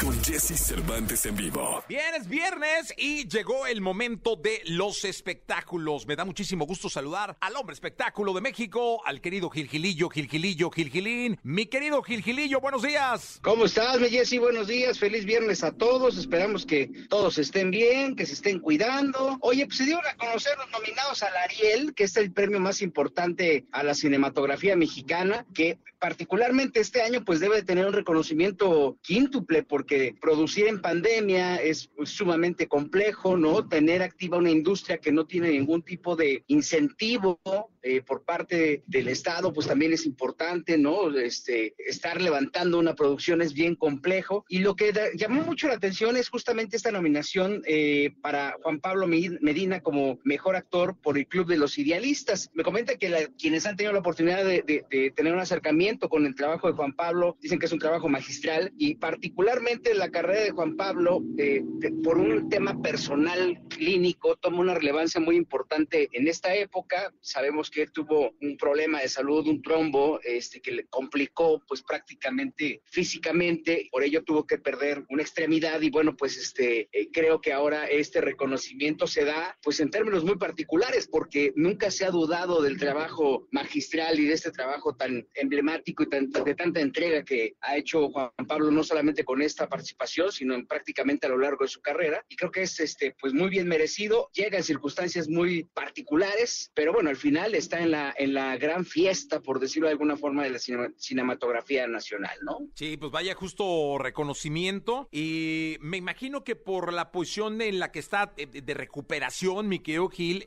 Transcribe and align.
con 0.00 0.18
Jesse 0.24 0.58
Cervantes 0.58 1.26
en 1.26 1.36
vivo. 1.36 1.84
Bien, 1.88 2.14
es 2.16 2.26
viernes 2.28 2.94
y 2.96 3.28
llegó 3.28 3.66
el 3.66 3.80
momento 3.80 4.36
de 4.36 4.62
los 4.64 5.04
espectáculos. 5.04 6.06
Me 6.06 6.16
da 6.16 6.24
muchísimo 6.24 6.64
gusto 6.64 6.88
saludar 6.88 7.36
al 7.40 7.56
hombre 7.56 7.74
espectáculo 7.74 8.32
de 8.32 8.40
México, 8.40 9.04
al 9.04 9.20
querido 9.20 9.50
Gilgilillo, 9.50 10.08
Gilgilillo, 10.08 10.70
Gilgilín. 10.70 11.38
Mi 11.42 11.66
querido 11.66 12.02
Gilgilillo, 12.02 12.60
buenos 12.60 12.82
días. 12.82 13.40
¿Cómo 13.42 13.66
estás, 13.66 14.00
mi 14.00 14.08
Jesse? 14.08 14.38
Buenos 14.38 14.68
días, 14.68 14.98
feliz 14.98 15.24
viernes 15.24 15.62
a 15.62 15.72
todos. 15.72 16.16
Esperamos 16.16 16.64
que 16.64 16.90
todos 17.08 17.36
estén 17.38 17.70
bien, 17.70 18.16
que 18.16 18.24
se 18.24 18.34
estén 18.34 18.60
cuidando. 18.60 19.38
Oye, 19.42 19.66
pues 19.66 19.78
se 19.78 19.84
dieron 19.84 20.06
a 20.06 20.16
conocer 20.16 20.56
los 20.56 20.70
nominados 20.70 21.22
al 21.22 21.36
Ariel, 21.36 21.94
que 21.94 22.04
es 22.04 22.16
el 22.16 22.32
premio 22.32 22.60
más 22.60 22.80
importante 22.80 23.66
a 23.72 23.82
la 23.82 23.94
cinematografía 23.94 24.76
mexicana, 24.76 25.46
que 25.52 25.78
particularmente 26.00 26.80
este 26.80 27.02
año 27.02 27.24
pues 27.24 27.40
debe 27.40 27.62
tener 27.62 27.86
un 27.86 27.92
reconocimiento 27.92 28.96
quíntuple 29.02 29.62
porque 29.62 29.89
producir 30.20 30.66
en 30.66 30.80
pandemia 30.80 31.56
es 31.56 31.90
sumamente 32.04 32.68
complejo, 32.68 33.36
¿no? 33.36 33.66
Tener 33.68 34.02
activa 34.02 34.38
una 34.38 34.50
industria 34.50 34.98
que 34.98 35.12
no 35.12 35.26
tiene 35.26 35.50
ningún 35.50 35.82
tipo 35.82 36.16
de 36.16 36.44
incentivo 36.48 37.40
eh, 37.82 38.02
por 38.02 38.24
parte 38.24 38.82
del 38.86 39.08
Estado 39.08 39.52
pues 39.52 39.66
también 39.66 39.92
es 39.92 40.06
importante, 40.06 40.78
¿no? 40.78 41.16
Este, 41.18 41.74
estar 41.78 42.20
levantando 42.20 42.78
una 42.78 42.94
producción 42.94 43.42
es 43.42 43.54
bien 43.54 43.74
complejo 43.74 44.44
y 44.48 44.58
lo 44.58 44.76
que 44.76 44.92
llamó 45.14 45.42
mucho 45.42 45.68
la 45.68 45.74
atención 45.74 46.16
es 46.16 46.28
justamente 46.28 46.76
esta 46.76 46.90
nominación 46.90 47.62
eh, 47.66 48.12
para 48.20 48.56
Juan 48.62 48.80
Pablo 48.80 49.06
Medina 49.06 49.80
como 49.80 50.18
mejor 50.24 50.56
actor 50.56 50.96
por 51.00 51.18
el 51.18 51.26
Club 51.26 51.46
de 51.46 51.58
los 51.58 51.78
Idealistas. 51.78 52.50
Me 52.54 52.62
comenta 52.62 52.96
que 52.96 53.28
quienes 53.38 53.66
han 53.66 53.76
tenido 53.76 53.92
la 53.92 54.00
oportunidad 54.00 54.44
de, 54.44 54.62
de 54.62 55.10
tener 55.10 55.32
un 55.32 55.40
acercamiento 55.40 56.08
con 56.08 56.26
el 56.26 56.34
trabajo 56.34 56.68
de 56.68 56.74
Juan 56.74 56.92
Pablo, 56.92 57.36
dicen 57.40 57.58
que 57.58 57.66
es 57.66 57.72
un 57.72 57.78
trabajo 57.78 58.08
magistral 58.08 58.72
y 58.76 58.96
particularmente 58.96 59.94
la 59.94 60.10
carrera 60.10 60.44
de 60.44 60.50
Juan 60.50 60.76
Pablo, 60.76 61.22
eh, 61.38 61.62
por 62.02 62.18
un 62.18 62.48
tema 62.48 62.80
personal 62.82 63.60
clínico, 63.68 64.36
toma 64.36 64.60
una 64.60 64.74
relevancia 64.74 65.20
muy 65.20 65.36
importante 65.36 66.08
en 66.12 66.28
esta 66.28 66.54
época. 66.54 67.12
Sabemos 67.20 67.69
que 67.70 67.86
tuvo 67.86 68.34
un 68.40 68.56
problema 68.56 69.00
de 69.00 69.08
salud, 69.08 69.46
un 69.46 69.62
trombo, 69.62 70.20
este, 70.22 70.60
que 70.60 70.72
le 70.72 70.86
complicó 70.86 71.62
pues 71.66 71.82
prácticamente 71.82 72.82
físicamente, 72.84 73.88
por 73.90 74.02
ello 74.02 74.22
tuvo 74.24 74.46
que 74.46 74.58
perder 74.58 75.04
una 75.08 75.22
extremidad 75.22 75.80
y 75.80 75.90
bueno, 75.90 76.16
pues 76.16 76.36
este, 76.36 76.88
eh, 76.92 77.08
creo 77.12 77.40
que 77.40 77.52
ahora 77.52 77.86
este 77.86 78.20
reconocimiento 78.20 79.06
se 79.06 79.24
da 79.24 79.58
pues 79.62 79.80
en 79.80 79.90
términos 79.90 80.24
muy 80.24 80.36
particulares 80.36 81.08
porque 81.10 81.52
nunca 81.56 81.90
se 81.90 82.04
ha 82.04 82.10
dudado 82.10 82.62
del 82.62 82.78
trabajo 82.78 83.48
magistral 83.50 84.18
y 84.18 84.26
de 84.26 84.34
este 84.34 84.50
trabajo 84.50 84.96
tan 84.96 85.26
emblemático 85.34 86.02
y 86.02 86.06
de 86.44 86.54
tanta 86.54 86.80
entrega 86.80 87.24
que 87.24 87.54
ha 87.60 87.76
hecho 87.76 88.08
Juan 88.10 88.30
Pablo, 88.46 88.70
no 88.70 88.82
solamente 88.82 89.24
con 89.24 89.42
esta 89.42 89.68
participación, 89.68 90.32
sino 90.32 90.54
en 90.54 90.66
prácticamente 90.66 91.26
a 91.26 91.30
lo 91.30 91.38
largo 91.38 91.64
de 91.64 91.70
su 91.70 91.80
carrera. 91.80 92.24
Y 92.28 92.36
creo 92.36 92.50
que 92.50 92.62
es 92.62 92.78
este, 92.80 93.14
pues 93.20 93.32
muy 93.32 93.50
bien 93.50 93.68
merecido. 93.68 94.28
Llega 94.32 94.58
en 94.58 94.64
circunstancias 94.64 95.28
muy 95.28 95.64
particulares, 95.74 96.70
pero 96.74 96.92
bueno, 96.92 97.10
al 97.10 97.16
final 97.16 97.54
está 97.60 97.80
en 97.80 97.92
la, 97.92 98.14
en 98.16 98.34
la 98.34 98.56
gran 98.56 98.84
fiesta, 98.84 99.40
por 99.40 99.60
decirlo 99.60 99.86
de 99.86 99.92
alguna 99.92 100.16
forma, 100.16 100.42
de 100.44 100.50
la 100.50 100.58
cinematografía 100.58 101.86
nacional, 101.86 102.36
¿no? 102.42 102.58
Sí, 102.74 102.96
pues 102.96 103.12
vaya 103.12 103.34
justo 103.34 103.98
reconocimiento. 103.98 105.08
Y 105.12 105.76
me 105.80 105.96
imagino 105.96 106.44
que 106.44 106.56
por 106.56 106.92
la 106.92 107.12
posición 107.12 107.60
en 107.62 107.78
la 107.78 107.92
que 107.92 107.98
está 107.98 108.32
eh, 108.36 108.46
de, 108.46 108.74
recuperación, 108.74 109.68
mi 109.68 109.80
querido 109.80 110.08
Gil, 110.08 110.44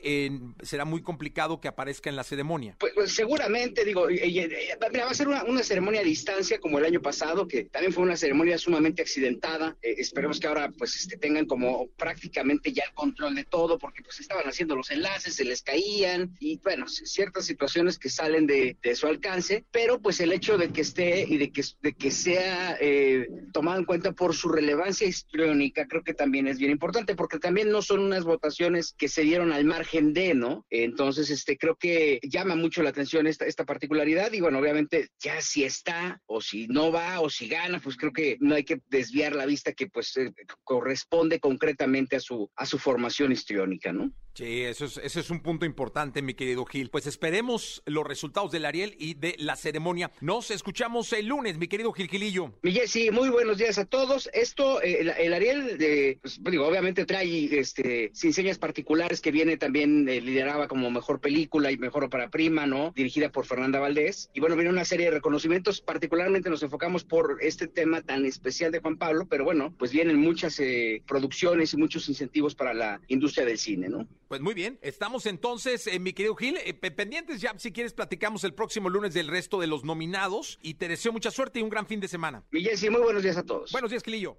será 0.62 0.84
muy 0.84 1.02
complicado 1.02 1.60
que 1.60 1.68
aparezca 1.68 2.10
en 2.10 2.16
la 2.16 2.24
ceremonia. 2.24 2.76
Pues, 2.78 2.92
pues 2.94 3.14
seguramente, 3.14 3.84
digo, 3.84 4.06
va 4.06 5.10
a 5.10 5.14
ser 5.14 5.28
una, 5.28 5.62
ceremonia 5.62 6.00
a 6.00 6.04
distancia 6.04 6.58
como 6.58 6.78
el 6.78 6.84
año 6.84 7.00
pasado, 7.00 7.46
que 7.46 7.64
también 7.64 7.92
fue 7.92 8.02
una 8.02 8.16
ceremonia 8.16 8.58
sumamente 8.58 9.02
accidentada. 9.02 9.76
Eh, 9.82 9.96
esperemos 9.98 10.40
que 10.40 10.46
ahora 10.46 10.70
pues 10.76 10.96
este, 10.96 11.16
tengan 11.16 11.46
como 11.46 11.88
prácticamente 11.96 12.72
ya 12.72 12.84
el 12.84 12.94
control 12.94 13.34
de 13.34 13.44
todo, 13.44 13.78
porque 13.78 14.02
pues 14.02 14.20
estaban 14.20 14.46
haciendo 14.46 14.76
los 14.76 14.90
enlaces, 14.90 15.34
se 15.34 15.44
les 15.44 15.62
caían 15.62 16.36
y 16.40 16.58
bueno, 16.58 16.86
ciertas 17.04 17.44
situaciones 17.46 17.98
que 17.98 18.08
salen 18.08 18.46
de, 18.46 18.76
su 18.94 19.06
alcance, 19.06 19.64
pero 19.70 20.00
pues 20.00 20.20
el 20.20 20.32
hecho 20.32 20.56
de 20.56 20.70
que 20.70 20.82
esté 20.82 21.22
y 21.28 21.36
de 21.36 21.50
que, 21.50 21.62
de 21.82 21.92
que 21.94 22.10
sea 22.10 22.76
eh, 22.80 23.28
tomado 23.52 23.78
en 23.78 23.84
cuenta 23.84 24.12
por 24.12 24.34
su 24.34 24.48
relevancia 24.48 25.06
histriónica, 25.06 25.86
creo 25.86 26.04
que 26.04 26.14
también 26.14 26.46
es 26.46 26.58
bien 26.58 26.70
importante, 26.70 27.14
porque 27.16 27.38
también 27.38 27.70
no 27.70 27.82
son 27.82 28.00
unas 28.00 28.24
votaciones 28.24 28.94
que 28.96 29.08
se 29.08 29.22
dieron 29.22 29.52
al 29.52 29.64
margen 29.64 30.12
de, 30.12 30.34
¿no? 30.34 30.64
Entonces, 30.70 31.30
este, 31.30 31.56
creo 31.56 31.76
que 31.76 32.20
llama 32.22 32.54
mucho 32.56 32.82
la 32.82 32.90
atención 32.90 33.26
esta, 33.26 33.46
esta 33.46 33.64
particularidad 33.64 34.32
y 34.32 34.40
bueno, 34.40 34.58
obviamente 34.58 35.08
ya 35.18 35.40
si 35.40 35.64
está 35.64 36.20
o 36.26 36.40
si 36.40 36.66
no 36.68 36.92
va 36.92 37.20
o 37.20 37.30
si 37.30 37.48
gana, 37.48 37.80
pues 37.80 37.96
creo 37.96 38.12
que 38.12 38.36
no 38.40 38.54
hay 38.54 38.64
que 38.64 38.80
desviar 38.88 39.34
la 39.34 39.46
vista 39.46 39.72
que 39.72 39.88
pues 39.88 40.16
eh, 40.16 40.32
corresponde 40.62 41.40
concretamente 41.40 42.16
a 42.16 42.20
su, 42.20 42.50
a 42.56 42.66
su 42.66 42.78
formación 42.78 43.32
histriónica, 43.32 43.92
¿no? 43.92 44.12
Sí, 44.34 44.62
eso 44.62 44.86
es, 44.86 44.96
ese 44.98 45.20
es 45.20 45.30
un 45.30 45.40
punto 45.40 45.64
importante, 45.64 46.20
mi 46.20 46.34
querido 46.34 46.64
Gil. 46.64 46.90
Pues 46.90 47.06
esperemos 47.06 47.82
los 47.86 48.04
resultados 48.04 48.50
del 48.50 48.64
Ariel 48.64 48.96
y 48.98 49.14
de 49.14 49.36
la 49.38 49.54
ceremonia. 49.54 50.10
Nos 50.20 50.50
escuchamos 50.50 51.12
el 51.12 51.26
lunes, 51.26 51.56
mi 51.56 51.68
querido 51.68 51.92
Gil 51.92 52.08
Gilillo. 52.08 52.52
Mi 52.62 52.74
sí, 52.86 53.12
muy 53.12 53.28
buenos 53.28 53.58
días 53.58 53.78
a 53.78 53.84
todos. 53.84 54.28
Esto, 54.32 54.82
eh, 54.82 55.12
el, 55.18 55.32
Ariel, 55.32 55.78
de, 55.78 56.18
pues, 56.20 56.40
digo, 56.42 56.66
obviamente 56.66 57.04
trae 57.06 57.48
este, 57.58 58.10
sin 58.12 58.32
particulares 58.58 59.20
que 59.20 59.30
viene 59.30 59.56
también 59.56 60.08
eh, 60.08 60.20
lideraba 60.20 60.68
como 60.68 60.90
mejor 60.90 61.20
película 61.20 61.70
y 61.70 61.78
mejor 61.78 62.04
ópera 62.04 62.28
prima, 62.28 62.66
¿no? 62.66 62.92
Dirigida 62.94 63.30
por 63.30 63.46
Fernanda 63.46 63.78
Valdés. 63.78 64.30
Y 64.34 64.40
bueno, 64.40 64.56
viene 64.56 64.70
una 64.70 64.84
serie 64.84 65.06
de 65.06 65.12
reconocimientos, 65.12 65.80
particularmente 65.80 66.50
nos 66.50 66.62
enfocamos 66.62 67.04
por 67.04 67.38
este 67.40 67.68
tema 67.68 68.02
tan 68.02 68.26
especial 68.26 68.72
de 68.72 68.80
Juan 68.80 68.98
Pablo, 68.98 69.26
pero 69.30 69.44
bueno, 69.44 69.72
pues 69.78 69.92
vienen 69.92 70.16
muchas 70.16 70.58
eh, 70.58 71.02
producciones 71.06 71.72
y 71.72 71.76
muchos 71.76 72.08
incentivos 72.08 72.54
para 72.54 72.74
la 72.74 73.00
industria 73.08 73.46
del 73.46 73.58
cine, 73.58 73.88
¿no? 73.88 74.06
Pues 74.28 74.40
muy 74.40 74.54
bien, 74.54 74.78
estamos 74.82 75.26
entonces, 75.26 75.86
eh, 75.86 75.98
mi 75.98 76.12
querido 76.12 76.34
Gil, 76.34 76.58
eh, 76.64 76.74
pendientes 76.74 77.40
ya, 77.40 77.54
si 77.58 77.72
quieres, 77.72 77.92
platicamos 77.92 78.44
el 78.44 78.54
próximo 78.54 78.88
lunes 78.88 79.14
del 79.14 79.28
resto 79.28 79.60
de 79.60 79.66
los 79.66 79.84
nominados 79.84 80.58
y 80.62 80.74
te 80.74 80.88
deseo 80.88 81.12
mucha 81.12 81.30
suerte 81.30 81.60
y 81.60 81.62
un 81.62 81.68
gran 81.68 81.86
fin 81.86 82.00
de 82.00 82.08
semana. 82.08 82.42
Mi 82.50 82.62
Jessy, 82.62 82.90
muy 82.90 83.02
buenos 83.02 83.22
días 83.22 83.36
a 83.36 83.42
todos. 83.42 83.72
Buenos 83.72 83.90
días, 83.90 84.02
Gilillo. 84.02 84.38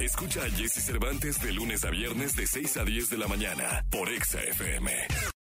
Escucha 0.00 0.42
a 0.44 0.50
Jesse 0.50 0.84
Cervantes 0.84 1.40
de 1.40 1.52
lunes 1.52 1.84
a 1.84 1.90
viernes 1.90 2.34
de 2.34 2.46
6 2.46 2.76
a 2.78 2.84
10 2.84 3.10
de 3.10 3.18
la 3.18 3.28
mañana 3.28 3.84
por 3.90 4.08
Exa 4.08 4.42
FM. 4.42 5.31